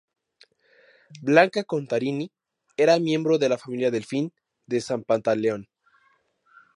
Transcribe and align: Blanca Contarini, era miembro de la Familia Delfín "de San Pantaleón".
Blanca 1.21 1.63
Contarini, 1.63 2.31
era 2.75 2.97
miembro 2.97 3.37
de 3.37 3.49
la 3.49 3.59
Familia 3.59 3.91
Delfín 3.91 4.33
"de 4.65 4.81
San 4.81 5.03
Pantaleón". 5.03 5.69